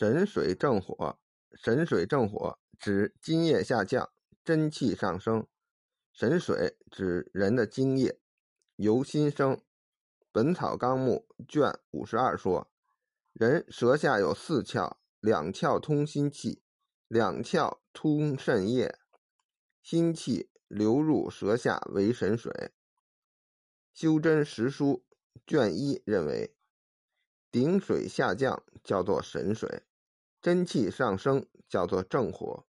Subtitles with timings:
[0.00, 1.18] 神水正火，
[1.54, 4.08] 神水正火指津液下降，
[4.44, 5.44] 真气上升。
[6.12, 8.20] 神水指人的津液，
[8.76, 9.56] 由心生。
[10.30, 12.70] 《本草纲目》卷五十二说，
[13.32, 16.62] 人舌下有四窍，两窍通心气，
[17.08, 18.96] 两窍通肾液，
[19.82, 22.52] 心气流入舌下为神水。
[23.92, 25.02] 《修真实书》
[25.44, 26.54] 卷一认为。
[27.50, 29.82] 顶水下降叫做神水，
[30.40, 32.67] 真气上升叫做正火。